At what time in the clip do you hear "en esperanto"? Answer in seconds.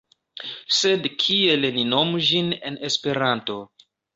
2.71-3.63